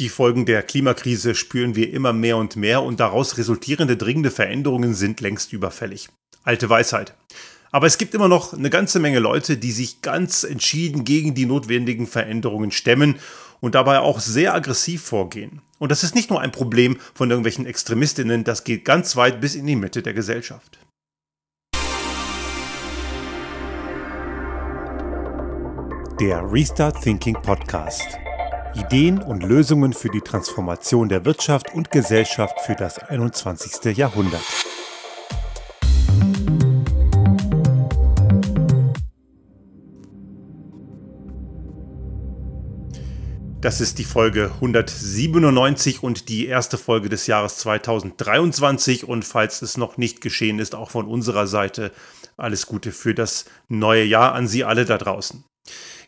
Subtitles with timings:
[0.00, 4.94] Die Folgen der Klimakrise spüren wir immer mehr und mehr und daraus resultierende dringende Veränderungen
[4.94, 6.08] sind längst überfällig.
[6.42, 7.14] Alte Weisheit.
[7.70, 11.44] Aber es gibt immer noch eine ganze Menge Leute, die sich ganz entschieden gegen die
[11.44, 13.16] notwendigen Veränderungen stemmen
[13.60, 15.60] und dabei auch sehr aggressiv vorgehen.
[15.78, 19.54] Und das ist nicht nur ein Problem von irgendwelchen Extremistinnen, das geht ganz weit bis
[19.54, 20.78] in die Mitte der Gesellschaft.
[26.18, 28.18] Der Restart Thinking Podcast.
[28.74, 33.96] Ideen und Lösungen für die Transformation der Wirtschaft und Gesellschaft für das 21.
[33.96, 34.42] Jahrhundert.
[43.60, 49.06] Das ist die Folge 197 und die erste Folge des Jahres 2023.
[49.06, 51.92] Und falls es noch nicht geschehen ist, auch von unserer Seite
[52.36, 55.44] alles Gute für das neue Jahr an Sie alle da draußen.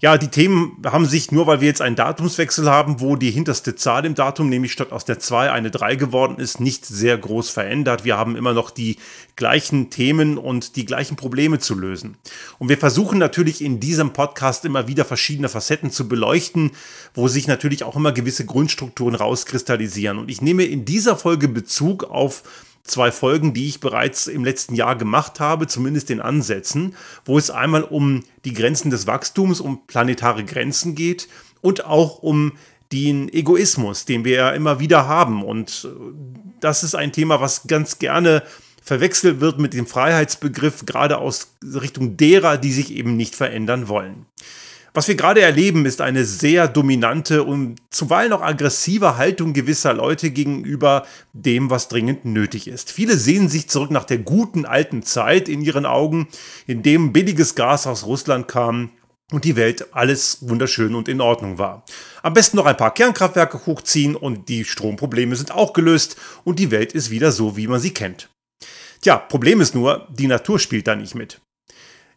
[0.03, 3.77] Ja, die Themen haben sich nur, weil wir jetzt einen Datumswechsel haben, wo die hinterste
[3.77, 7.51] Zahl im Datum, nämlich statt aus der 2 eine 3 geworden ist, nicht sehr groß
[7.51, 8.05] verändert.
[8.05, 8.97] Wir haben immer noch die
[9.37, 12.17] gleichen Themen und die gleichen Probleme zu lösen.
[12.59, 16.73] Und wir versuchen natürlich in diesem Podcast immer wieder verschiedene Facetten zu beleuchten,
[17.15, 20.19] wo sich natürlich auch immer gewisse Grundstrukturen rauskristallisieren.
[20.19, 22.43] Und ich nehme in dieser Folge Bezug auf
[22.85, 27.51] zwei Folgen, die ich bereits im letzten Jahr gemacht habe, zumindest in Ansätzen, wo es
[27.51, 31.29] einmal um die Grenzen des Wachstums, um planetare Grenzen geht
[31.61, 32.53] und auch um
[32.93, 35.43] den Egoismus, den wir ja immer wieder haben.
[35.43, 35.89] Und
[36.61, 38.43] das ist ein Thema, was ganz gerne
[38.83, 44.27] verwechselt wird mit dem Freiheitsbegriff, gerade aus Richtung derer, die sich eben nicht verändern wollen.
[44.95, 50.31] Was wir gerade erleben, ist eine sehr dominante und zuweilen auch aggressive Haltung gewisser Leute
[50.31, 52.93] gegenüber dem, was dringend nötig ist.
[52.93, 56.29] Viele sehen sich zurück nach der guten alten Zeit in ihren Augen,
[56.67, 58.91] in dem billiges Gas aus Russland kam
[59.33, 61.85] und die Welt alles wunderschön und in Ordnung war.
[62.23, 66.71] Am besten noch ein paar Kernkraftwerke hochziehen und die Stromprobleme sind auch gelöst und die
[66.71, 68.29] Welt ist wieder so, wie man sie kennt.
[69.01, 71.41] Tja, Problem ist nur, die Natur spielt da nicht mit.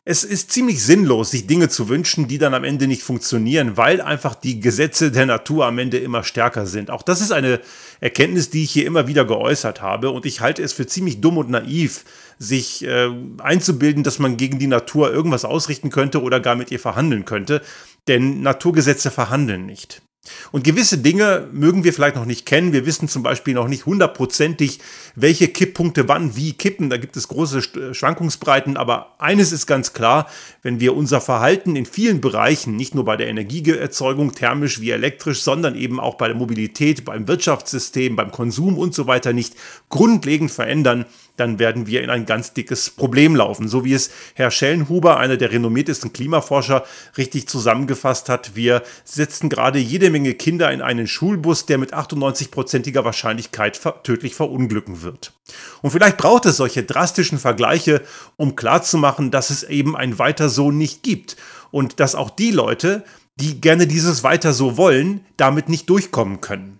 [0.07, 4.01] Es ist ziemlich sinnlos, sich Dinge zu wünschen, die dann am Ende nicht funktionieren, weil
[4.01, 6.91] einfach die Gesetze der Natur am Ende immer stärker sind.
[6.91, 7.59] Auch das ist eine
[8.01, 11.39] Erkenntnis, die ich hier immer wieder geäußert habe und ich halte es für ziemlich dumm
[11.39, 12.05] und naiv,
[12.37, 16.79] sich äh, einzubilden, dass man gegen die Natur irgendwas ausrichten könnte oder gar mit ihr
[16.79, 17.63] verhandeln könnte,
[18.07, 20.03] denn Naturgesetze verhandeln nicht.
[20.51, 22.73] Und gewisse Dinge mögen wir vielleicht noch nicht kennen.
[22.73, 24.79] Wir wissen zum Beispiel noch nicht hundertprozentig,
[25.15, 26.89] welche Kipppunkte wann wie kippen.
[26.89, 28.77] Da gibt es große äh, Schwankungsbreiten.
[28.77, 30.27] Aber eines ist ganz klar,
[30.61, 35.41] wenn wir unser Verhalten in vielen Bereichen, nicht nur bei der Energieerzeugung, thermisch wie elektrisch,
[35.41, 39.55] sondern eben auch bei der Mobilität, beim Wirtschaftssystem, beim Konsum und so weiter nicht
[39.89, 41.05] grundlegend verändern,
[41.37, 43.67] dann werden wir in ein ganz dickes Problem laufen.
[43.67, 46.85] So wie es Herr Schellenhuber, einer der renommiertesten Klimaforscher,
[47.17, 48.55] richtig zusammengefasst hat.
[48.55, 55.01] Wir setzen gerade jede Menge Kinder in einen Schulbus, der mit 98-prozentiger Wahrscheinlichkeit tödlich verunglücken
[55.01, 55.33] wird.
[55.81, 58.01] Und vielleicht braucht es solche drastischen Vergleiche,
[58.37, 61.35] um klarzumachen, dass es eben ein Weiter so nicht gibt.
[61.71, 63.03] Und dass auch die Leute,
[63.35, 66.79] die gerne dieses Weiter so wollen, damit nicht durchkommen können.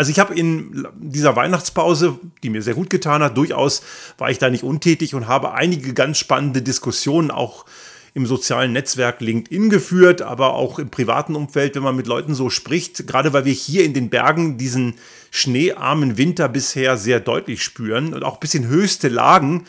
[0.00, 3.82] Also ich habe in dieser Weihnachtspause, die mir sehr gut getan hat, durchaus
[4.16, 7.66] war ich da nicht untätig und habe einige ganz spannende Diskussionen auch
[8.14, 12.48] im sozialen Netzwerk LinkedIn geführt, aber auch im privaten Umfeld, wenn man mit Leuten so
[12.48, 14.94] spricht, gerade weil wir hier in den Bergen diesen
[15.30, 19.66] schneearmen Winter bisher sehr deutlich spüren und auch bis in höchste Lagen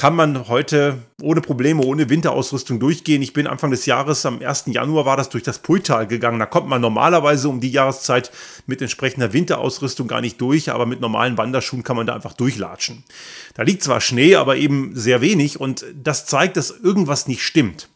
[0.00, 3.20] kann man heute ohne Probleme, ohne Winterausrüstung durchgehen.
[3.20, 4.64] Ich bin Anfang des Jahres, am 1.
[4.68, 6.38] Januar war das durch das Pultal gegangen.
[6.38, 8.32] Da kommt man normalerweise um die Jahreszeit
[8.66, 13.04] mit entsprechender Winterausrüstung gar nicht durch, aber mit normalen Wanderschuhen kann man da einfach durchlatschen.
[13.52, 17.90] Da liegt zwar Schnee, aber eben sehr wenig und das zeigt, dass irgendwas nicht stimmt.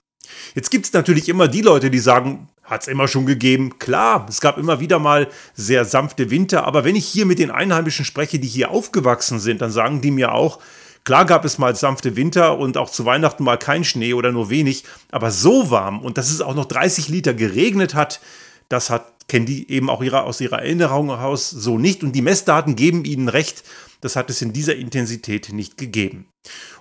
[0.54, 3.78] Jetzt gibt es natürlich immer die Leute, die sagen, hat es immer schon gegeben.
[3.78, 7.50] Klar, es gab immer wieder mal sehr sanfte Winter, aber wenn ich hier mit den
[7.50, 10.60] Einheimischen spreche, die hier aufgewachsen sind, dann sagen die mir auch,
[11.04, 14.48] Klar gab es mal sanfte Winter und auch zu Weihnachten mal kein Schnee oder nur
[14.48, 18.20] wenig, aber so warm und dass es auch noch 30 Liter geregnet hat,
[18.70, 22.02] das hat, die eben auch ihre, aus ihrer Erinnerung heraus so nicht.
[22.02, 23.64] Und die Messdaten geben ihnen recht,
[24.00, 26.28] das hat es in dieser Intensität nicht gegeben.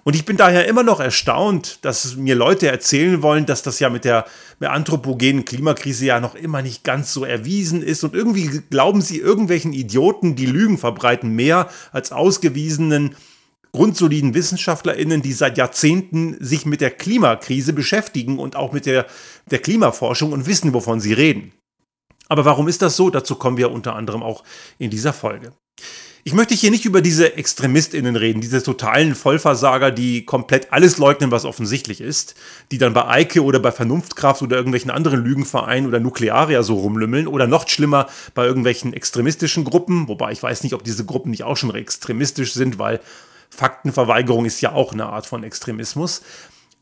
[0.04, 3.90] Und ich bin daher immer noch erstaunt, dass mir Leute erzählen wollen, dass das ja
[3.90, 4.26] mit der,
[4.60, 8.04] mit anthropogenen Klimakrise ja noch immer nicht ganz so erwiesen ist.
[8.04, 13.16] Und irgendwie glauben sie irgendwelchen Idioten, die Lügen verbreiten, mehr als ausgewiesenen
[13.74, 19.08] grundsoliden WissenschaftlerInnen, die seit Jahrzehnten sich mit der Klimakrise beschäftigen und auch mit der,
[19.50, 21.52] der Klimaforschung und wissen, wovon sie reden.
[22.30, 23.10] Aber warum ist das so?
[23.10, 24.44] Dazu kommen wir unter anderem auch
[24.78, 25.54] in dieser Folge.
[26.26, 31.32] Ich möchte hier nicht über diese ExtremistInnen reden, diese totalen Vollversager, die komplett alles leugnen,
[31.32, 32.36] was offensichtlich ist,
[32.72, 37.28] die dann bei Eike oder bei Vernunftkraft oder irgendwelchen anderen Lügenvereinen oder Nuklearia so rumlümmeln
[37.28, 41.44] oder noch schlimmer bei irgendwelchen extremistischen Gruppen, wobei ich weiß nicht, ob diese Gruppen nicht
[41.44, 43.02] auch schon extremistisch sind, weil
[43.56, 46.22] Faktenverweigerung ist ja auch eine Art von Extremismus.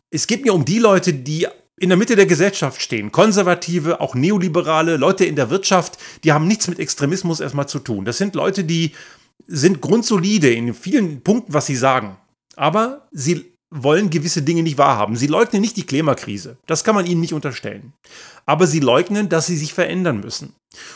[0.09, 1.47] Es geht mir um die Leute, die
[1.77, 3.11] in der Mitte der Gesellschaft stehen.
[3.11, 8.05] Konservative, auch Neoliberale, Leute in der Wirtschaft, die haben nichts mit Extremismus erstmal zu tun.
[8.05, 8.91] Das sind Leute, die
[9.47, 12.17] sind grundsolide in vielen Punkten, was sie sagen.
[12.55, 15.15] Aber sie wollen gewisse Dinge nicht wahrhaben.
[15.15, 16.57] Sie leugnen nicht die Klimakrise.
[16.67, 17.93] Das kann man ihnen nicht unterstellen.
[18.45, 20.53] Aber sie leugnen, dass sie sich verändern müssen.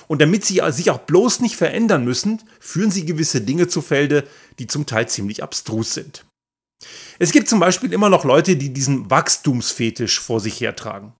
[0.07, 4.27] Und damit sie sich auch bloß nicht verändern müssen, führen sie gewisse Dinge zu Felde,
[4.59, 6.25] die zum Teil ziemlich abstrus sind.
[7.17, 11.13] Es gibt zum Beispiel immer noch Leute, die diesen Wachstumsfetisch vor sich hertragen.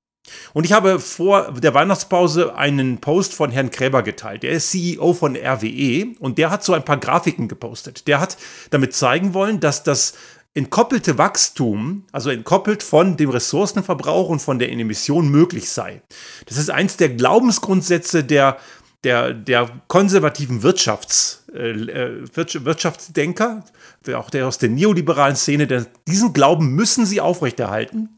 [0.53, 4.43] Und ich habe vor der Weihnachtspause einen Post von Herrn Kräber geteilt.
[4.43, 8.07] Der ist CEO von RWE und der hat so ein paar Grafiken gepostet.
[8.07, 8.37] Der hat
[8.71, 10.15] damit zeigen wollen, dass das
[10.55, 16.01] entkoppelte Wachstum, also entkoppelt von dem Ressourcenverbrauch und von der Emission möglich sei.
[16.45, 18.57] Das ist eins der Glaubensgrundsätze der,
[19.03, 23.65] der, der konservativen Wirtschafts, äh, äh Wirtschaftsdenker,
[24.13, 25.67] auch der aus der neoliberalen Szene.
[25.67, 28.09] Der, diesen Glauben müssen sie aufrechterhalten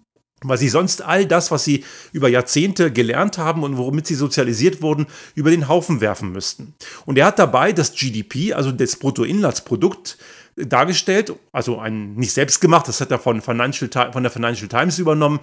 [0.44, 4.82] weil sie sonst all das, was sie über Jahrzehnte gelernt haben und womit sie sozialisiert
[4.84, 6.76] wurden, über den Haufen werfen müssten.
[7.06, 10.18] Und er hat dabei das GDP, also das Bruttoinlandsprodukt,
[10.58, 14.98] dargestellt, also ein nicht selbst gemacht, das hat er von, Financial, von der Financial Times
[15.00, 15.40] übernommen,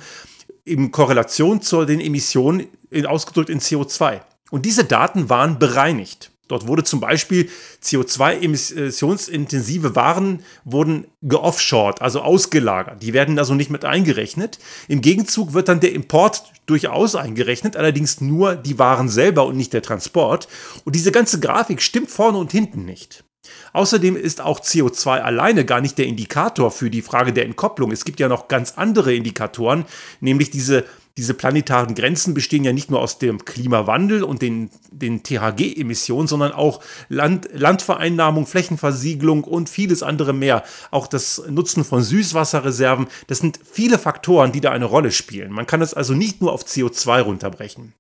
[0.65, 2.67] in Korrelation zu den Emissionen
[3.07, 4.21] ausgedrückt in CO2.
[4.51, 6.31] Und diese Daten waren bereinigt.
[6.49, 7.49] Dort wurde zum Beispiel
[7.83, 13.03] CO2-emissionsintensive Waren wurden geoffshored, also ausgelagert.
[13.03, 14.59] Die werden also nicht mit eingerechnet.
[14.87, 19.73] Im Gegenzug wird dann der Import durchaus eingerechnet, allerdings nur die Waren selber und nicht
[19.73, 20.47] der Transport.
[20.85, 23.25] Und diese ganze Grafik stimmt vorne und hinten nicht.
[23.73, 27.91] Außerdem ist auch CO2 alleine gar nicht der Indikator für die Frage der Entkopplung.
[27.93, 29.85] Es gibt ja noch ganz andere Indikatoren,
[30.21, 30.85] nämlich diese
[31.17, 36.51] diese planetaren Grenzen bestehen ja nicht nur aus dem Klimawandel und den, den THG-Emissionen, sondern
[36.51, 40.65] auch Land, Landvereinnahmung, Flächenversiegelung und vieles andere mehr.
[40.91, 43.07] Auch das Nutzen von Süßwasserreserven.
[43.29, 45.53] Das sind viele Faktoren, die da eine Rolle spielen.
[45.53, 47.95] Man kann es also nicht nur auf CO2 runterbrechen.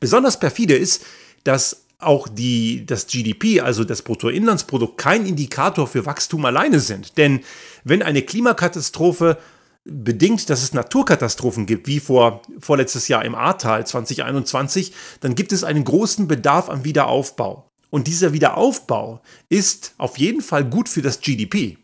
[0.00, 1.04] Besonders perfide ist,
[1.44, 7.16] dass auch die, das GDP, also das Bruttoinlandsprodukt, kein Indikator für Wachstum alleine sind.
[7.18, 7.40] Denn
[7.84, 9.38] wenn eine Klimakatastrophe
[9.84, 15.64] bedingt, dass es Naturkatastrophen gibt, wie vor vorletztes Jahr im Ahrtal 2021, dann gibt es
[15.64, 17.68] einen großen Bedarf am Wiederaufbau.
[17.90, 21.78] Und dieser Wiederaufbau ist auf jeden Fall gut für das GDP.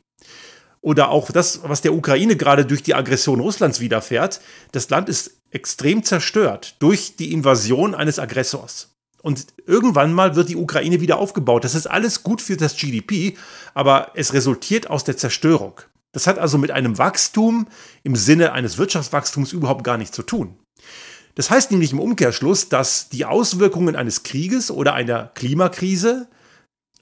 [0.81, 4.41] Oder auch das, was der Ukraine gerade durch die Aggression Russlands widerfährt.
[4.73, 8.95] Das Land ist extrem zerstört durch die Invasion eines Aggressors.
[9.29, 11.63] Und irgendwann mal wird die Ukraine wieder aufgebaut.
[11.63, 13.37] Das ist alles gut für das GDP,
[13.75, 15.83] aber es resultiert aus der Zerstörung.
[16.13, 17.67] Das hat also mit einem Wachstum
[18.05, 20.57] im Sinne eines Wirtschaftswachstums überhaupt gar nichts zu tun.
[21.35, 26.29] Das heißt nämlich im Umkehrschluss, dass die Auswirkungen eines Krieges oder einer Klimakrise,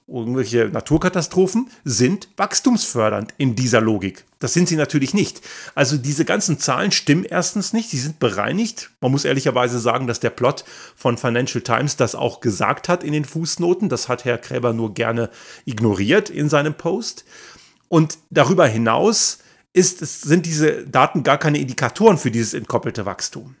[0.07, 4.25] irgendwelche Naturkatastrophen, sind wachstumsfördernd in dieser Logik.
[4.39, 5.41] Das sind sie natürlich nicht.
[5.75, 8.91] Also diese ganzen Zahlen stimmen erstens nicht, sie sind bereinigt.
[9.01, 10.63] Man muss ehrlicherweise sagen, dass der Plot
[10.95, 13.89] von Financial Times das auch gesagt hat in den Fußnoten.
[13.89, 15.29] Das hat Herr Kräber nur gerne
[15.65, 17.25] ignoriert in seinem Post.
[17.89, 19.39] Und darüber hinaus
[19.73, 23.55] ist, sind diese Daten gar keine Indikatoren für dieses entkoppelte Wachstum.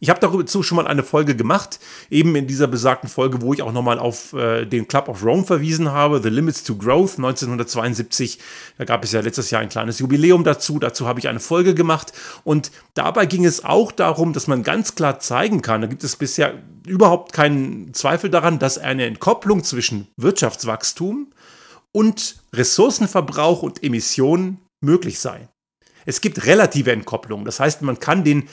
[0.00, 3.62] Ich habe dazu schon mal eine Folge gemacht, eben in dieser besagten Folge, wo ich
[3.62, 8.38] auch nochmal auf äh, den Club of Rome verwiesen habe, The Limits to Growth 1972.
[8.76, 10.78] Da gab es ja letztes Jahr ein kleines Jubiläum dazu.
[10.78, 12.12] Dazu habe ich eine Folge gemacht.
[12.44, 16.16] Und dabei ging es auch darum, dass man ganz klar zeigen kann, da gibt es
[16.16, 16.54] bisher
[16.86, 21.28] überhaupt keinen Zweifel daran, dass eine Entkopplung zwischen Wirtschaftswachstum
[21.92, 25.48] und Ressourcenverbrauch und Emissionen möglich sei.
[26.06, 28.48] Es gibt relative Entkopplung, das heißt, man kann den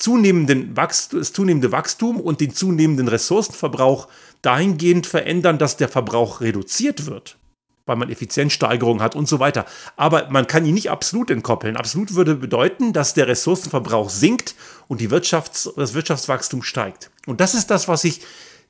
[0.00, 4.08] zunehmenden Wachstum, das zunehmende Wachstum und den zunehmenden Ressourcenverbrauch
[4.42, 7.36] dahingehend verändern, dass der Verbrauch reduziert wird,
[7.84, 9.66] weil man Effizienzsteigerung hat und so weiter.
[9.96, 11.76] Aber man kann ihn nicht absolut entkoppeln.
[11.76, 14.54] Absolut würde bedeuten, dass der Ressourcenverbrauch sinkt
[14.88, 17.10] und die Wirtschafts-, das Wirtschaftswachstum steigt.
[17.26, 18.22] Und das ist das, was sich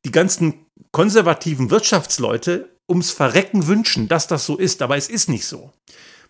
[0.04, 5.46] die ganzen konservativen Wirtschaftsleute ums Verrecken wünschen, dass das so ist, aber es ist nicht
[5.46, 5.72] so.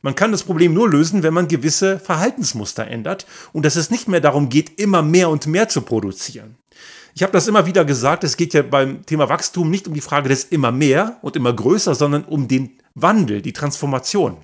[0.03, 4.09] Man kann das Problem nur lösen, wenn man gewisse Verhaltensmuster ändert und dass es nicht
[4.09, 6.57] mehr darum geht, immer mehr und mehr zu produzieren.
[7.15, 10.01] Ich habe das immer wieder gesagt, es geht ja beim Thema Wachstum nicht um die
[10.01, 14.39] Frage des immer mehr und immer größer, sondern um den Wandel, die Transformation.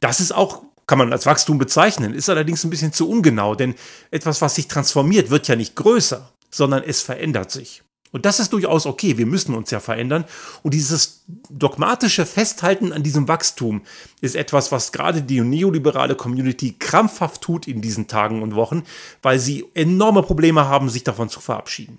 [0.00, 3.74] Das ist auch, kann man als Wachstum bezeichnen, ist allerdings ein bisschen zu ungenau, denn
[4.10, 7.82] etwas, was sich transformiert, wird ja nicht größer, sondern es verändert sich.
[8.16, 10.24] Und das ist durchaus okay, wir müssen uns ja verändern.
[10.62, 11.20] Und dieses
[11.50, 13.82] dogmatische Festhalten an diesem Wachstum
[14.22, 18.84] ist etwas, was gerade die neoliberale Community krampfhaft tut in diesen Tagen und Wochen,
[19.20, 21.98] weil sie enorme Probleme haben, sich davon zu verabschieden.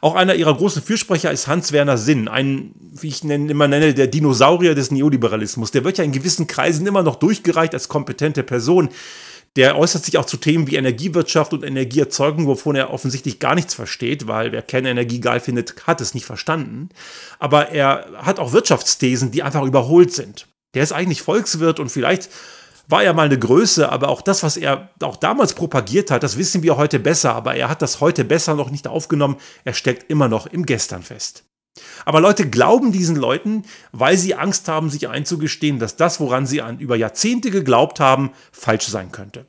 [0.00, 4.06] Auch einer ihrer großen Fürsprecher ist Hans-Werner Sinn, ein, wie ich ihn immer nenne, der
[4.06, 5.70] Dinosaurier des Neoliberalismus.
[5.70, 8.88] Der wird ja in gewissen Kreisen immer noch durchgereicht als kompetente Person.
[9.56, 13.74] Der äußert sich auch zu Themen wie Energiewirtschaft und Energieerzeugung, wovon er offensichtlich gar nichts
[13.74, 16.90] versteht, weil wer Kernenergie geil findet, hat es nicht verstanden.
[17.38, 20.46] Aber er hat auch Wirtschaftsthesen, die einfach überholt sind.
[20.74, 22.28] Der ist eigentlich Volkswirt und vielleicht
[22.88, 26.38] war er mal eine Größe, aber auch das, was er auch damals propagiert hat, das
[26.38, 29.36] wissen wir heute besser, aber er hat das heute besser noch nicht aufgenommen.
[29.64, 31.44] Er steckt immer noch im Gestern fest.
[32.04, 36.62] Aber Leute glauben diesen Leuten, weil sie Angst haben, sich einzugestehen, dass das, woran sie
[36.62, 39.46] an über Jahrzehnte geglaubt haben, falsch sein könnte.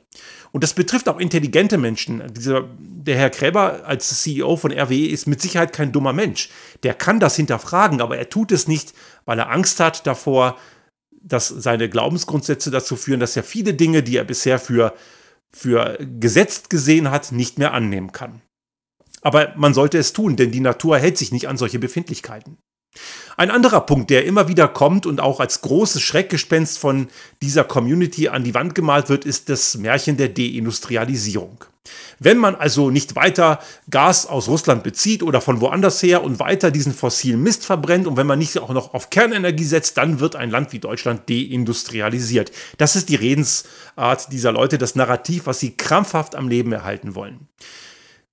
[0.52, 2.22] Und das betrifft auch intelligente Menschen.
[2.34, 6.50] Dieser, der Herr Kräber als CEO von RWE ist mit Sicherheit kein dummer Mensch.
[6.82, 8.92] Der kann das hinterfragen, aber er tut es nicht,
[9.24, 10.58] weil er Angst hat davor,
[11.22, 14.94] dass seine Glaubensgrundsätze dazu führen, dass er viele Dinge, die er bisher für,
[15.50, 18.42] für gesetzt gesehen hat, nicht mehr annehmen kann.
[19.22, 22.58] Aber man sollte es tun, denn die Natur hält sich nicht an solche Befindlichkeiten.
[23.36, 27.08] Ein anderer Punkt, der immer wieder kommt und auch als großes Schreckgespenst von
[27.40, 31.64] dieser Community an die Wand gemalt wird, ist das Märchen der Deindustrialisierung.
[32.18, 36.70] Wenn man also nicht weiter Gas aus Russland bezieht oder von woanders her und weiter
[36.70, 40.36] diesen fossilen Mist verbrennt und wenn man nicht auch noch auf Kernenergie setzt, dann wird
[40.36, 42.52] ein Land wie Deutschland deindustrialisiert.
[42.76, 47.48] Das ist die Redensart dieser Leute, das Narrativ, was sie krampfhaft am Leben erhalten wollen.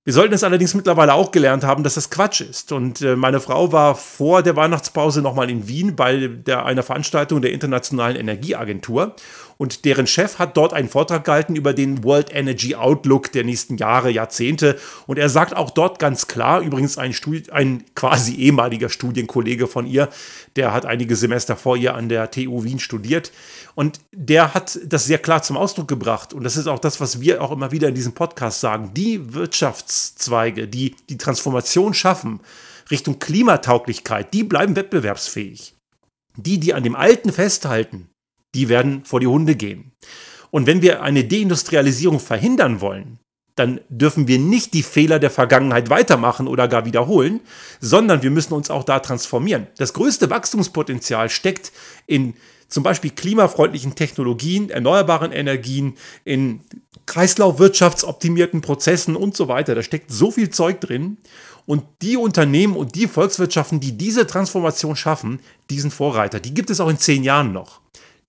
[0.08, 2.72] Wir sollten es allerdings mittlerweile auch gelernt haben, dass das Quatsch ist.
[2.72, 7.42] Und äh, meine Frau war vor der Weihnachtspause nochmal in Wien bei der, einer Veranstaltung
[7.42, 9.14] der Internationalen Energieagentur.
[9.58, 13.76] Und deren Chef hat dort einen Vortrag gehalten über den World Energy Outlook der nächsten
[13.76, 14.78] Jahre, Jahrzehnte.
[15.08, 19.84] Und er sagt auch dort ganz klar, übrigens ein, Studi ein quasi ehemaliger Studienkollege von
[19.84, 20.08] ihr,
[20.54, 23.32] der hat einige Semester vor ihr an der TU Wien studiert.
[23.74, 26.32] Und der hat das sehr klar zum Ausdruck gebracht.
[26.32, 28.92] Und das ist auch das, was wir auch immer wieder in diesem Podcast sagen.
[28.94, 32.40] Die Wirtschaftszweige, die die Transformation schaffen,
[32.92, 35.74] Richtung Klimatauglichkeit, die bleiben wettbewerbsfähig.
[36.36, 38.07] Die, die an dem Alten festhalten,
[38.54, 39.92] die werden vor die Hunde gehen.
[40.50, 43.18] Und wenn wir eine Deindustrialisierung verhindern wollen,
[43.58, 47.40] dann dürfen wir nicht die Fehler der Vergangenheit weitermachen oder gar wiederholen,
[47.80, 49.66] sondern wir müssen uns auch da transformieren.
[49.78, 51.72] Das größte Wachstumspotenzial steckt
[52.06, 52.34] in
[52.68, 56.60] zum Beispiel klimafreundlichen Technologien, erneuerbaren Energien, in
[57.06, 59.74] kreislaufwirtschaftsoptimierten Prozessen und so weiter.
[59.74, 61.16] Da steckt so viel Zeug drin.
[61.64, 65.40] Und die Unternehmen und die Volkswirtschaften, die diese Transformation schaffen,
[65.70, 66.40] die sind Vorreiter.
[66.40, 67.80] Die gibt es auch in zehn Jahren noch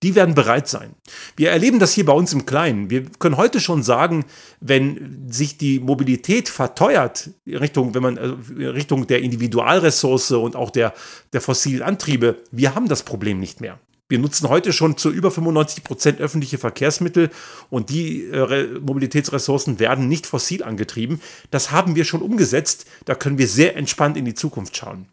[0.02, 0.94] die werden bereit sein.
[1.36, 2.88] Wir erleben das hier bei uns im Kleinen.
[2.88, 4.24] Wir können heute schon sagen,
[4.60, 10.94] wenn sich die Mobilität verteuert, Richtung, wenn man, also Richtung der Individualressource und auch der,
[11.32, 13.78] der fossilen Antriebe, wir haben das Problem nicht mehr.
[14.08, 17.30] Wir nutzen heute schon zu über 95 Prozent öffentliche Verkehrsmittel
[17.68, 21.20] und die äh, Mobilitätsressourcen werden nicht fossil angetrieben.
[21.52, 22.86] Das haben wir schon umgesetzt.
[23.04, 25.06] Da können wir sehr entspannt in die Zukunft schauen.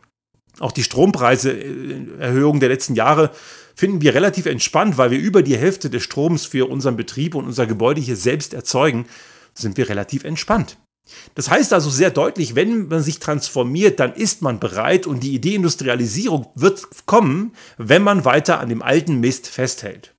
[0.60, 3.32] Auch die Strompreiseerhöhung der letzten Jahre
[3.76, 7.46] finden wir relativ entspannt, weil wir über die Hälfte des Stroms für unseren Betrieb und
[7.46, 9.06] unser Gebäude hier selbst erzeugen,
[9.54, 10.78] sind wir relativ entspannt.
[11.36, 15.34] Das heißt also sehr deutlich, wenn man sich transformiert, dann ist man bereit und die
[15.34, 20.14] Idee Industrialisierung wird kommen, wenn man weiter an dem alten Mist festhält.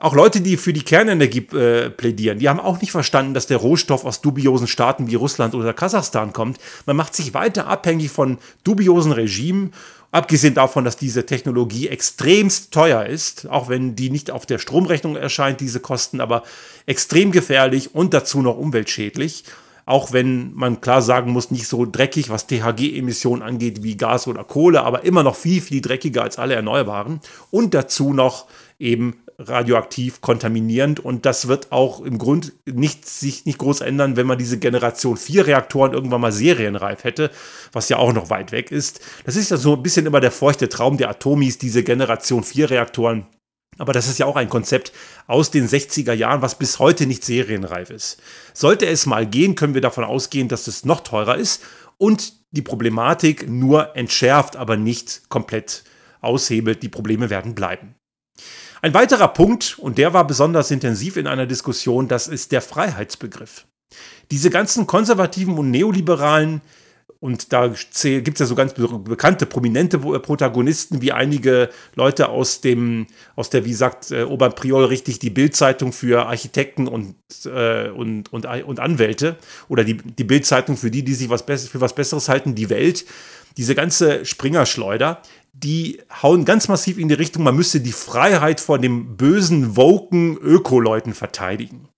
[0.00, 3.56] Auch Leute, die für die Kernenergie äh, plädieren, die haben auch nicht verstanden, dass der
[3.56, 6.58] Rohstoff aus dubiosen Staaten wie Russland oder Kasachstan kommt.
[6.86, 9.72] Man macht sich weiter abhängig von dubiosen Regimen,
[10.12, 15.16] abgesehen davon, dass diese Technologie extremst teuer ist, auch wenn die nicht auf der Stromrechnung
[15.16, 16.44] erscheint, diese Kosten, aber
[16.86, 19.42] extrem gefährlich und dazu noch umweltschädlich.
[19.84, 24.44] Auch wenn man klar sagen muss, nicht so dreckig, was THG-Emissionen angeht wie Gas oder
[24.44, 27.20] Kohle, aber immer noch viel, viel dreckiger als alle Erneuerbaren.
[27.50, 28.46] Und dazu noch
[28.78, 34.26] eben radioaktiv kontaminierend und das wird auch im Grund nicht, sich nicht groß ändern, wenn
[34.26, 37.30] man diese Generation 4 Reaktoren irgendwann mal serienreif hätte,
[37.72, 39.00] was ja auch noch weit weg ist.
[39.24, 42.70] Das ist ja so ein bisschen immer der feuchte Traum der Atomis, diese Generation 4
[42.70, 43.26] Reaktoren.
[43.78, 44.92] Aber das ist ja auch ein Konzept
[45.28, 48.20] aus den 60er Jahren, was bis heute nicht serienreif ist.
[48.52, 51.62] Sollte es mal gehen, können wir davon ausgehen, dass es noch teurer ist
[51.96, 55.84] und die Problematik nur entschärft, aber nicht komplett
[56.20, 56.82] aushebelt.
[56.82, 57.94] Die Probleme werden bleiben.
[58.80, 63.66] Ein weiterer Punkt, und der war besonders intensiv in einer Diskussion, das ist der Freiheitsbegriff.
[64.30, 66.60] Diese ganzen konservativen und neoliberalen
[67.20, 73.08] und da gibt es ja so ganz bekannte, prominente Protagonisten wie einige Leute aus dem,
[73.34, 78.46] aus der, wie sagt äh, Oberpriol richtig, die Bildzeitung für Architekten und, äh, und, und,
[78.46, 79.36] und Anwälte
[79.68, 83.04] oder die, die Bildzeitung für die, die sich was für was Besseres halten, die Welt.
[83.56, 85.20] Diese ganze Springerschleuder,
[85.52, 90.36] die hauen ganz massiv in die Richtung, man müsste die Freiheit vor dem bösen, woken
[90.36, 91.88] Öko-Leuten verteidigen.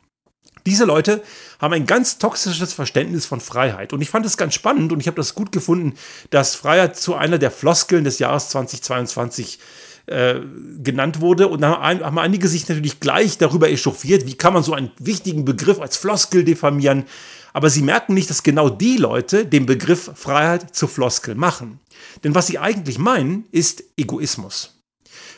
[0.67, 1.23] Diese Leute
[1.59, 3.93] haben ein ganz toxisches Verständnis von Freiheit.
[3.93, 5.95] Und ich fand es ganz spannend und ich habe das gut gefunden,
[6.31, 9.59] dass Freiheit zu einer der Floskeln des Jahres 2022
[10.07, 10.41] äh,
[10.83, 11.49] genannt wurde.
[11.49, 15.45] Und da haben einige sich natürlich gleich darüber echauffiert, wie kann man so einen wichtigen
[15.45, 17.05] Begriff als Floskel diffamieren.
[17.53, 21.81] Aber sie merken nicht, dass genau die Leute den Begriff Freiheit zur Floskel machen.
[22.23, 24.81] Denn was sie eigentlich meinen, ist Egoismus.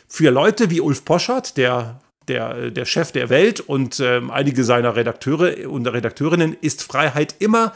[0.09, 4.95] Für Leute wie Ulf Poschardt, der der, der Chef der Welt und ähm, einige seiner
[4.95, 7.75] Redakteure und Redakteurinnen ist Freiheit immer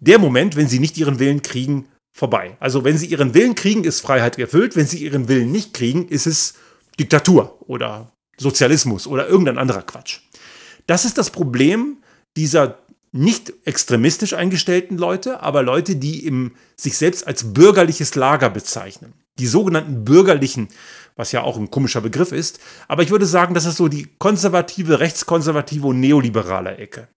[0.00, 2.56] der Moment, wenn sie nicht ihren Willen kriegen, vorbei.
[2.60, 4.76] Also wenn sie ihren Willen kriegen, ist Freiheit erfüllt.
[4.76, 6.54] Wenn sie ihren Willen nicht kriegen, ist es
[6.98, 10.20] Diktatur oder Sozialismus oder irgendein anderer Quatsch.
[10.86, 11.98] Das ist das Problem
[12.36, 12.78] dieser
[13.12, 19.12] nicht extremistisch eingestellten Leute, aber Leute, die im, sich selbst als bürgerliches Lager bezeichnen.
[19.38, 20.68] Die sogenannten bürgerlichen
[21.16, 22.58] was ja auch ein komischer Begriff ist.
[22.88, 27.08] Aber ich würde sagen, das ist so die konservative, rechtskonservative und neoliberale Ecke.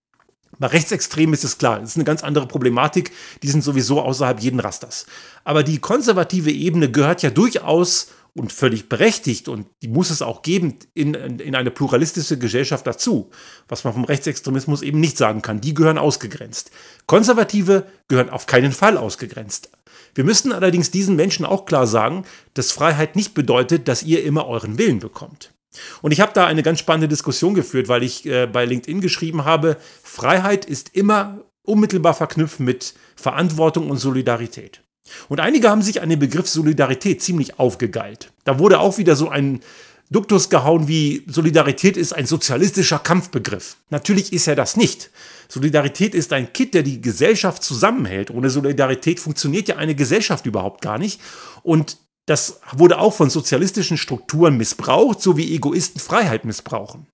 [0.58, 3.12] Bei Rechtsextremen ist es klar, das ist eine ganz andere Problematik,
[3.42, 5.06] die sind sowieso außerhalb jeden Rasters.
[5.44, 10.42] Aber die konservative Ebene gehört ja durchaus und völlig berechtigt und die muss es auch
[10.42, 13.30] geben in, in eine pluralistische Gesellschaft dazu,
[13.68, 15.60] was man vom Rechtsextremismus eben nicht sagen kann.
[15.60, 16.70] Die gehören ausgegrenzt.
[17.06, 19.70] Konservative gehören auf keinen Fall ausgegrenzt.
[20.14, 22.24] Wir müssten allerdings diesen Menschen auch klar sagen,
[22.54, 25.52] dass Freiheit nicht bedeutet, dass ihr immer euren Willen bekommt.
[26.00, 29.44] Und ich habe da eine ganz spannende Diskussion geführt, weil ich äh, bei LinkedIn geschrieben
[29.44, 34.82] habe, Freiheit ist immer unmittelbar verknüpft mit Verantwortung und Solidarität.
[35.28, 38.32] Und einige haben sich an den Begriff Solidarität ziemlich aufgegeilt.
[38.44, 39.60] Da wurde auch wieder so ein
[40.10, 43.76] Duktus gehauen wie Solidarität ist ein sozialistischer Kampfbegriff.
[43.90, 45.10] Natürlich ist er das nicht.
[45.48, 48.30] Solidarität ist ein Kit, der die Gesellschaft zusammenhält.
[48.30, 51.20] Ohne Solidarität funktioniert ja eine Gesellschaft überhaupt gar nicht.
[51.62, 57.06] Und das wurde auch von sozialistischen Strukturen missbraucht, so wie Egoisten Freiheit missbrauchen.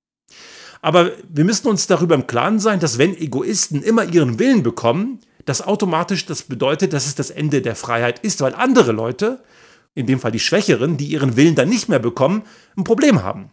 [0.83, 5.21] Aber wir müssen uns darüber im Klaren sein, dass wenn Egoisten immer ihren Willen bekommen,
[5.45, 9.43] das automatisch das bedeutet, dass es das Ende der Freiheit ist, weil andere Leute
[9.95, 12.43] in dem Fall die Schwächeren, die ihren Willen dann nicht mehr bekommen,
[12.77, 13.51] ein Problem haben.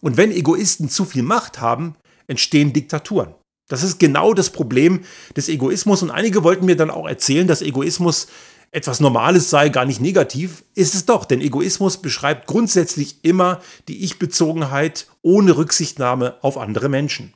[0.00, 3.34] Und wenn Egoisten zu viel Macht haben, entstehen Diktaturen.
[3.68, 5.00] Das ist genau das Problem
[5.36, 6.02] des Egoismus.
[6.02, 8.28] Und einige wollten mir dann auch erzählen, dass Egoismus
[8.70, 10.64] etwas Normales sei, gar nicht negativ.
[10.74, 17.34] Ist es doch, denn Egoismus beschreibt grundsätzlich immer die Ich-Bezogenheit ohne Rücksichtnahme auf andere Menschen.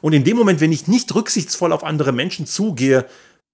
[0.00, 3.06] Und in dem Moment, wenn ich nicht rücksichtsvoll auf andere Menschen zugehe,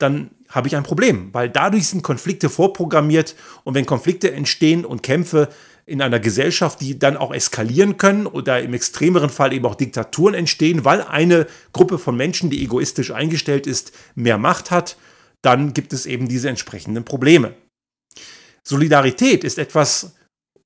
[0.03, 5.03] dann habe ich ein Problem, weil dadurch sind Konflikte vorprogrammiert und wenn Konflikte entstehen und
[5.03, 5.49] Kämpfe
[5.87, 10.35] in einer Gesellschaft, die dann auch eskalieren können oder im extremeren Fall eben auch Diktaturen
[10.35, 14.97] entstehen, weil eine Gruppe von Menschen, die egoistisch eingestellt ist, mehr Macht hat,
[15.43, 17.55] dann gibt es eben diese entsprechenden Probleme.
[18.63, 20.15] Solidarität ist etwas,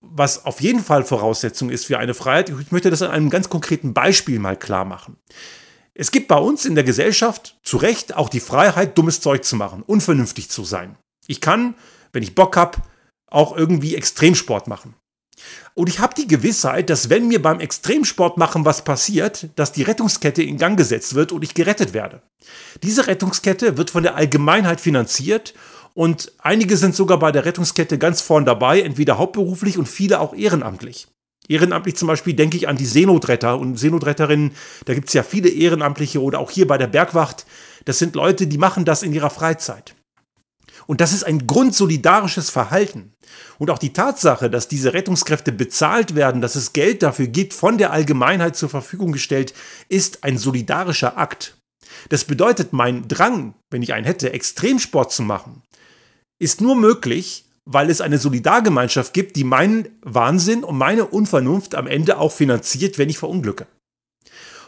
[0.01, 2.51] was auf jeden Fall Voraussetzung ist für eine Freiheit.
[2.51, 5.17] Ich möchte das an einem ganz konkreten Beispiel mal klar machen.
[5.97, 9.55] Es gibt bei uns in der Gesellschaft zu Recht auch die Freiheit, dummes Zeug zu
[9.55, 10.97] machen, unvernünftig zu sein.
[11.29, 11.75] Ich kann,
[12.13, 12.79] wenn ich Bock habe,
[13.31, 14.95] auch irgendwie Extremsport machen.
[15.75, 19.83] Und ich habe die Gewissheit, dass wenn mir beim Extremsport machen was passiert, dass die
[19.83, 22.23] Rettungskette in Gang gesetzt wird und ich gerettet werde.
[22.83, 25.55] Diese Rettungskette wird von der Allgemeinheit finanziert
[25.95, 30.35] und einige sind sogar bei der Rettungskette ganz vorn dabei, entweder hauptberuflich und viele auch
[30.35, 31.09] ehrenamtlich.
[31.49, 34.53] Ehrenamtlich zum Beispiel denke ich an die Seenotretter und Seenotretterinnen.
[34.87, 37.45] Da gibt es ja viele Ehrenamtliche oder auch hier bei der Bergwacht.
[37.85, 39.95] Das sind Leute, die machen das in ihrer Freizeit.
[40.87, 43.13] Und das ist ein grundsolidarisches Verhalten.
[43.59, 47.79] Und auch die Tatsache, dass diese Rettungskräfte bezahlt werden, dass es Geld dafür gibt, von
[47.79, 49.55] der Allgemeinheit zur Verfügung gestellt,
[49.89, 51.57] ist ein solidarischer Akt.
[52.09, 55.63] Das bedeutet, mein Drang, wenn ich einen hätte, Extremsport zu machen,
[56.39, 61.87] ist nur möglich, weil es eine Solidargemeinschaft gibt, die meinen Wahnsinn und meine Unvernunft am
[61.87, 63.67] Ende auch finanziert, wenn ich verunglücke.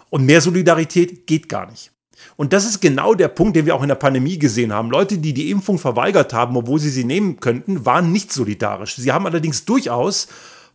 [0.08, 1.92] Und mehr Solidarität geht gar nicht.
[2.36, 4.90] Und das ist genau der Punkt, den wir auch in der Pandemie gesehen haben.
[4.90, 8.96] Leute, die die Impfung verweigert haben, obwohl sie sie nehmen könnten, waren nicht solidarisch.
[8.96, 10.28] Sie haben allerdings durchaus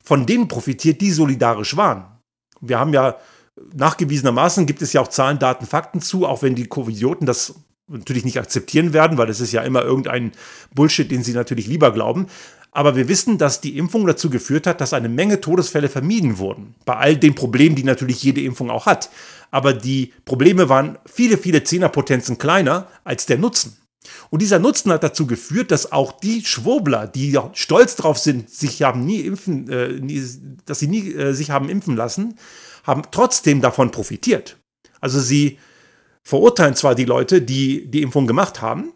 [0.04, 2.06] von denen profitiert, die solidarisch waren.
[2.60, 3.18] Wir haben ja
[3.74, 7.56] nachgewiesenermaßen gibt es ja auch Zahlen, Daten, Fakten zu, auch wenn die Covidioten das
[7.92, 10.32] natürlich nicht akzeptieren werden, weil es ist ja immer irgendein
[10.74, 12.28] Bullshit, den sie natürlich lieber glauben.
[12.72, 16.76] Aber wir wissen, dass die Impfung dazu geführt hat, dass eine Menge Todesfälle vermieden wurden.
[16.86, 19.10] Bei all den Problemen, die natürlich jede Impfung auch hat.
[19.52, 23.78] Aber die Probleme waren viele, viele Zehnerpotenzen kleiner als der Nutzen.
[24.30, 28.82] Und dieser Nutzen hat dazu geführt, dass auch die Schwurbler, die stolz darauf sind, sich
[28.82, 30.24] haben nie impfen, äh, nie,
[30.66, 32.36] dass sie nie äh, sich haben impfen lassen,
[32.84, 34.58] haben trotzdem davon profitiert.
[35.02, 35.60] Also sie
[36.24, 38.94] verurteilen zwar die Leute, die die Impfung gemacht haben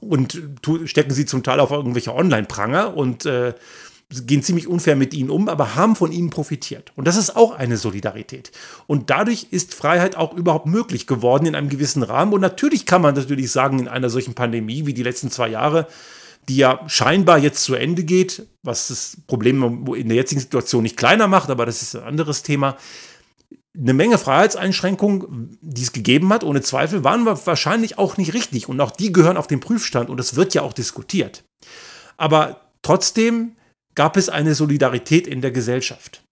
[0.00, 0.42] und
[0.84, 3.54] stecken sie zum Teil auf irgendwelche Online-Pranger und äh,
[4.08, 6.92] gehen ziemlich unfair mit ihnen um, aber haben von ihnen profitiert.
[6.94, 8.52] Und das ist auch eine Solidarität.
[8.86, 12.32] Und dadurch ist Freiheit auch überhaupt möglich geworden in einem gewissen Rahmen.
[12.32, 15.88] Und natürlich kann man natürlich sagen, in einer solchen Pandemie wie die letzten zwei Jahre,
[16.48, 20.96] die ja scheinbar jetzt zu Ende geht, was das Problem in der jetzigen Situation nicht
[20.96, 22.76] kleiner macht, aber das ist ein anderes Thema.
[23.78, 28.68] Eine Menge Freiheitseinschränkungen, die es gegeben hat, ohne Zweifel, waren wahrscheinlich auch nicht richtig.
[28.68, 31.44] Und auch die gehören auf den Prüfstand und es wird ja auch diskutiert.
[32.16, 33.56] Aber trotzdem
[33.94, 36.22] gab es eine Solidarität in der Gesellschaft.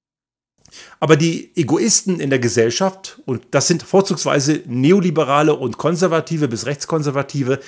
[1.00, 7.60] Aber die Egoisten in der Gesellschaft, und das sind vorzugsweise Neoliberale und Konservative bis Rechtskonservative,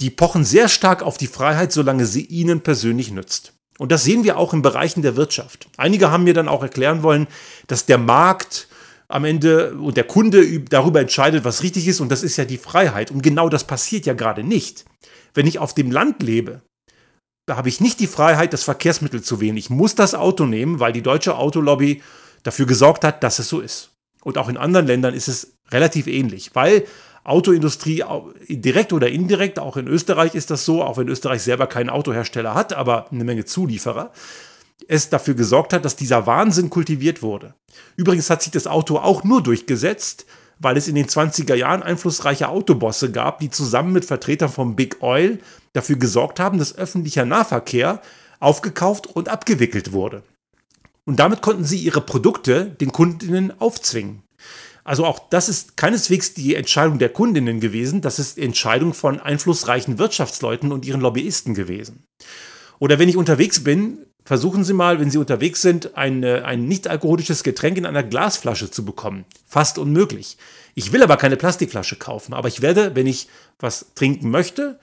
[0.00, 3.52] die pochen sehr stark auf die Freiheit, solange sie ihnen persönlich nützt.
[3.78, 5.68] Und das sehen wir auch in Bereichen der Wirtschaft.
[5.76, 7.26] Einige haben mir dann auch erklären wollen,
[7.66, 8.68] dass der Markt
[9.14, 12.58] am Ende und der Kunde darüber entscheidet, was richtig ist, und das ist ja die
[12.58, 13.12] Freiheit.
[13.12, 14.84] Und genau das passiert ja gerade nicht.
[15.34, 16.62] Wenn ich auf dem Land lebe,
[17.46, 19.56] da habe ich nicht die Freiheit, das Verkehrsmittel zu wählen.
[19.56, 22.02] Ich muss das Auto nehmen, weil die deutsche Autolobby
[22.42, 23.92] dafür gesorgt hat, dass es so ist.
[24.24, 26.84] Und auch in anderen Ländern ist es relativ ähnlich, weil
[27.22, 28.02] Autoindustrie
[28.48, 32.54] direkt oder indirekt, auch in Österreich ist das so, auch wenn Österreich selber keinen Autohersteller
[32.54, 34.10] hat, aber eine Menge Zulieferer,
[34.88, 37.54] es dafür gesorgt hat, dass dieser Wahnsinn kultiviert wurde.
[37.96, 40.26] Übrigens hat sich das Auto auch nur durchgesetzt,
[40.58, 45.02] weil es in den 20er Jahren einflussreiche Autobosse gab, die zusammen mit Vertretern vom Big
[45.02, 45.38] Oil
[45.72, 48.00] dafür gesorgt haben, dass öffentlicher Nahverkehr
[48.40, 50.22] aufgekauft und abgewickelt wurde.
[51.04, 54.22] Und damit konnten sie ihre Produkte den Kundinnen aufzwingen.
[54.84, 59.98] Also auch das ist keineswegs die Entscheidung der Kundinnen gewesen, das ist Entscheidung von einflussreichen
[59.98, 62.04] Wirtschaftsleuten und ihren Lobbyisten gewesen.
[62.78, 67.42] Oder wenn ich unterwegs bin, versuchen Sie mal, wenn Sie unterwegs sind, ein, ein nicht-alkoholisches
[67.42, 69.24] Getränk in einer Glasflasche zu bekommen.
[69.46, 70.36] Fast unmöglich.
[70.74, 74.78] Ich will aber keine Plastikflasche kaufen, aber ich werde, wenn ich was trinken möchte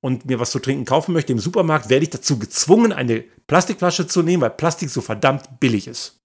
[0.00, 4.06] und mir was zu trinken kaufen möchte im Supermarkt, werde ich dazu gezwungen, eine Plastikflasche
[4.06, 6.20] zu nehmen, weil Plastik so verdammt billig ist.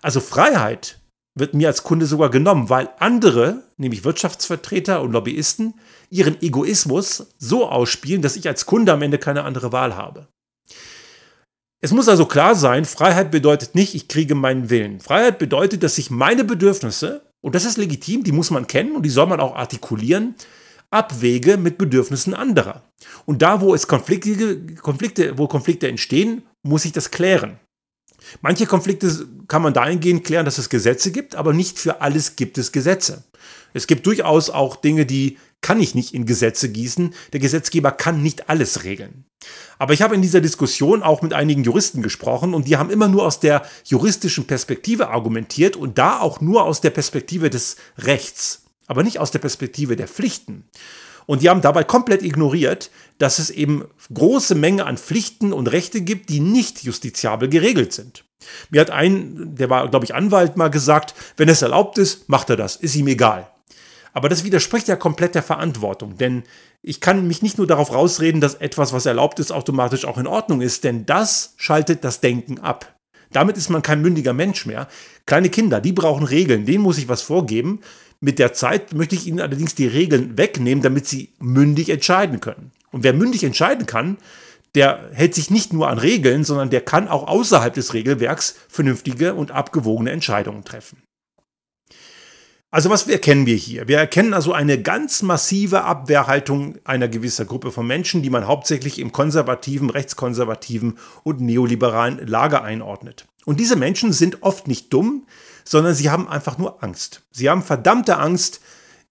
[0.00, 0.98] Also Freiheit
[1.34, 5.74] wird mir als Kunde sogar genommen, weil andere, nämlich Wirtschaftsvertreter und Lobbyisten,
[6.10, 10.28] ihren Egoismus so ausspielen, dass ich als Kunde am Ende keine andere Wahl habe.
[11.84, 15.00] Es muss also klar sein, Freiheit bedeutet nicht, ich kriege meinen Willen.
[15.00, 19.02] Freiheit bedeutet, dass ich meine Bedürfnisse, und das ist legitim, die muss man kennen und
[19.02, 20.36] die soll man auch artikulieren,
[20.92, 22.84] abwäge mit Bedürfnissen anderer.
[23.26, 27.58] Und da, wo es Konflikte, Konflikte, wo Konflikte entstehen, muss ich das klären.
[28.42, 32.58] Manche Konflikte kann man dahingehend klären, dass es Gesetze gibt, aber nicht für alles gibt
[32.58, 33.24] es Gesetze.
[33.72, 37.14] Es gibt durchaus auch Dinge, die kann ich nicht in Gesetze gießen.
[37.32, 39.24] Der Gesetzgeber kann nicht alles regeln.
[39.78, 43.08] Aber ich habe in dieser Diskussion auch mit einigen Juristen gesprochen und die haben immer
[43.08, 48.62] nur aus der juristischen Perspektive argumentiert und da auch nur aus der Perspektive des Rechts,
[48.86, 50.64] aber nicht aus der Perspektive der Pflichten.
[51.26, 56.00] Und die haben dabei komplett ignoriert, dass es eben große Menge an Pflichten und Rechte
[56.00, 58.24] gibt, die nicht justiziabel geregelt sind.
[58.70, 62.50] Mir hat ein, der war, glaube ich, Anwalt, mal gesagt, wenn es erlaubt ist, macht
[62.50, 63.51] er das, ist ihm egal.
[64.12, 66.42] Aber das widerspricht ja komplett der Verantwortung, denn
[66.82, 70.26] ich kann mich nicht nur darauf rausreden, dass etwas, was erlaubt ist, automatisch auch in
[70.26, 72.96] Ordnung ist, denn das schaltet das Denken ab.
[73.32, 74.88] Damit ist man kein mündiger Mensch mehr.
[75.24, 77.80] Kleine Kinder, die brauchen Regeln, denen muss ich was vorgeben.
[78.20, 82.72] Mit der Zeit möchte ich ihnen allerdings die Regeln wegnehmen, damit sie mündig entscheiden können.
[82.90, 84.18] Und wer mündig entscheiden kann,
[84.74, 89.34] der hält sich nicht nur an Regeln, sondern der kann auch außerhalb des Regelwerks vernünftige
[89.34, 91.02] und abgewogene Entscheidungen treffen.
[92.74, 93.86] Also was erkennen wir hier?
[93.86, 98.98] Wir erkennen also eine ganz massive Abwehrhaltung einer gewisser Gruppe von Menschen, die man hauptsächlich
[98.98, 103.26] im konservativen, rechtskonservativen und neoliberalen Lager einordnet.
[103.44, 105.26] Und diese Menschen sind oft nicht dumm,
[105.64, 107.20] sondern sie haben einfach nur Angst.
[107.30, 108.62] Sie haben verdammte Angst,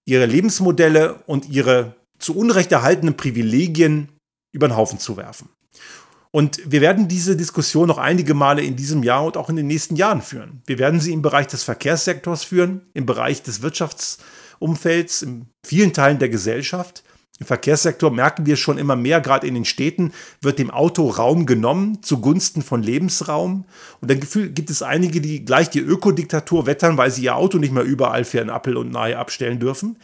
[0.04, 4.08] ihre Lebensmodelle und ihre zu Unrecht erhaltenen Privilegien
[4.50, 5.48] über den Haufen zu werfen.
[6.32, 9.66] Und wir werden diese Diskussion noch einige Male in diesem Jahr und auch in den
[9.66, 10.62] nächsten Jahren führen.
[10.64, 16.18] Wir werden sie im Bereich des Verkehrssektors führen, im Bereich des Wirtschaftsumfelds, in vielen Teilen
[16.18, 17.04] der Gesellschaft.
[17.38, 21.44] Im Verkehrssektor merken wir schon immer mehr, gerade in den Städten wird dem Auto Raum
[21.44, 23.66] genommen zugunsten von Lebensraum.
[24.00, 27.74] Und dann gibt es einige, die gleich die Ökodiktatur wettern, weil sie ihr Auto nicht
[27.74, 29.98] mehr überall für einen Appel und Nahe abstellen dürfen.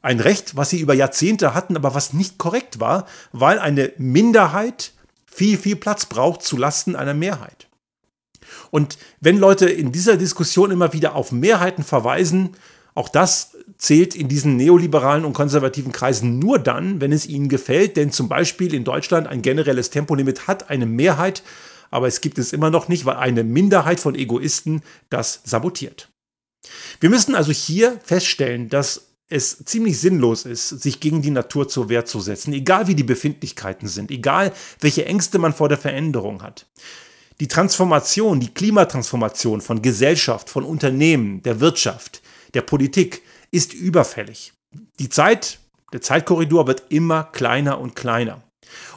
[0.00, 4.92] Ein Recht, was sie über Jahrzehnte hatten, aber was nicht korrekt war, weil eine Minderheit
[5.36, 7.68] viel, viel Platz braucht zu Lasten einer Mehrheit.
[8.70, 12.56] Und wenn Leute in dieser Diskussion immer wieder auf Mehrheiten verweisen,
[12.94, 17.98] auch das zählt in diesen neoliberalen und konservativen Kreisen nur dann, wenn es ihnen gefällt,
[17.98, 21.42] denn zum Beispiel in Deutschland ein generelles Tempolimit hat eine Mehrheit,
[21.90, 26.08] aber es gibt es immer noch nicht, weil eine Minderheit von Egoisten das sabotiert.
[26.98, 31.88] Wir müssen also hier feststellen, dass es ziemlich sinnlos ist, sich gegen die Natur zur
[31.88, 36.42] Wehr zu setzen, egal wie die Befindlichkeiten sind, egal welche Ängste man vor der Veränderung
[36.42, 36.66] hat.
[37.40, 42.22] Die Transformation, die Klimatransformation von Gesellschaft, von Unternehmen, der Wirtschaft,
[42.54, 44.52] der Politik ist überfällig.
[44.98, 45.58] Die Zeit,
[45.92, 48.42] der Zeitkorridor wird immer kleiner und kleiner.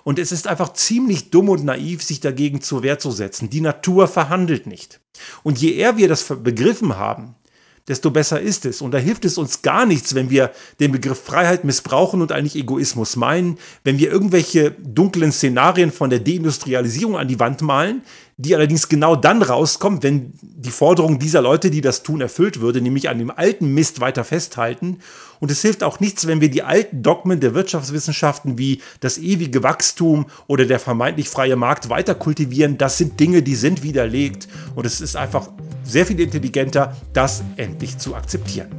[0.04, 3.50] Und es ist einfach ziemlich dumm und naiv, sich dagegen zur Wehr zu setzen.
[3.50, 5.00] Die Natur verhandelt nicht.
[5.44, 7.36] Und je eher wir das begriffen haben,
[7.88, 8.82] desto besser ist es.
[8.82, 12.56] Und da hilft es uns gar nichts, wenn wir den Begriff Freiheit missbrauchen und eigentlich
[12.56, 18.04] Egoismus meinen, wenn wir irgendwelche dunklen Szenarien von der Deindustrialisierung an die Wand malen,
[18.42, 22.80] die allerdings genau dann rauskommt, wenn die Forderung dieser Leute, die das tun, erfüllt würde,
[22.80, 25.00] nämlich an dem alten Mist weiter festhalten.
[25.42, 29.62] Und es hilft auch nichts, wenn wir die alten Dogmen der Wirtschaftswissenschaften wie das ewige
[29.62, 32.78] Wachstum oder der vermeintlich freie Markt weiter kultivieren.
[32.78, 34.48] Das sind Dinge, die sind widerlegt.
[34.74, 35.50] Und es ist einfach
[35.89, 38.79] sehr viel intelligenter, das endlich zu akzeptieren.